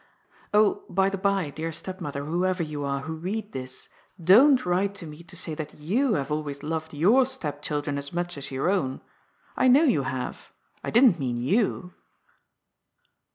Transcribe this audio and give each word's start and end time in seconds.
Oh, 0.51 0.83
by 0.89 1.11
the 1.11 1.17
bye, 1.19 1.51
dear 1.51 1.71
stepmother, 1.71 2.25
whoever 2.25 2.63
you 2.63 2.83
are, 2.83 3.01
who 3.01 3.13
read 3.13 3.51
this, 3.51 3.87
don't 4.19 4.65
write 4.65 4.95
to 4.95 5.05
me 5.05 5.21
to 5.21 5.35
say 5.35 5.53
that 5.53 5.75
you 5.75 6.15
have 6.15 6.31
always 6.31 6.63
loved 6.63 6.95
your 6.95 7.23
stepchildren 7.23 7.99
as 7.99 8.11
much 8.11 8.35
as 8.35 8.49
your 8.49 8.67
own. 8.67 9.01
I 9.55 9.67
know 9.67 9.83
you 9.83 10.01
have. 10.01 10.51
I 10.83 10.89
didn't 10.89 11.19
mean 11.19 11.37
you. 11.37 11.93